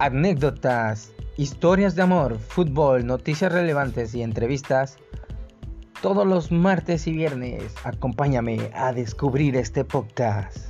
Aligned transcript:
anécdotas, 0.00 1.12
historias 1.36 1.94
de 1.94 2.02
amor, 2.02 2.38
fútbol, 2.38 3.06
noticias 3.06 3.52
relevantes 3.52 4.14
y 4.14 4.22
entrevistas. 4.22 4.96
Todos 6.00 6.26
los 6.26 6.50
martes 6.50 7.06
y 7.06 7.12
viernes, 7.12 7.74
acompáñame 7.84 8.70
a 8.74 8.92
descubrir 8.94 9.56
este 9.56 9.84
podcast. 9.84 10.69